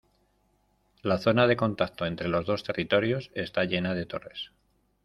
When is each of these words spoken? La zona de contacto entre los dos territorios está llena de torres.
La 1.03 1.19
zona 1.19 1.45
de 1.45 1.55
contacto 1.57 2.07
entre 2.07 2.27
los 2.27 2.47
dos 2.47 2.63
territorios 2.63 3.29
está 3.35 3.65
llena 3.65 3.93
de 3.93 4.07
torres. 4.07 4.49